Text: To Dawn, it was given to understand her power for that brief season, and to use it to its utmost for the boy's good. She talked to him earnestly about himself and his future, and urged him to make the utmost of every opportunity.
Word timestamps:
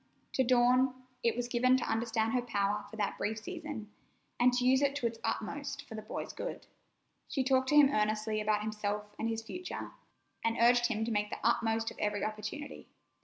To 0.33 0.43
Dawn, 0.43 0.95
it 1.21 1.35
was 1.35 1.47
given 1.47 1.77
to 1.77 1.83
understand 1.83 2.33
her 2.33 2.41
power 2.41 2.85
for 2.89 2.95
that 2.95 3.19
brief 3.19 3.37
season, 3.37 3.91
and 4.39 4.51
to 4.53 4.65
use 4.65 4.81
it 4.81 4.95
to 4.95 5.05
its 5.05 5.19
utmost 5.23 5.87
for 5.87 5.93
the 5.93 6.01
boy's 6.01 6.33
good. 6.33 6.65
She 7.27 7.43
talked 7.43 7.69
to 7.69 7.75
him 7.75 7.89
earnestly 7.93 8.41
about 8.41 8.63
himself 8.63 9.13
and 9.19 9.29
his 9.29 9.43
future, 9.43 9.91
and 10.43 10.57
urged 10.59 10.87
him 10.87 11.05
to 11.05 11.11
make 11.11 11.29
the 11.29 11.37
utmost 11.43 11.91
of 11.91 11.99
every 11.99 12.23
opportunity. 12.23 12.89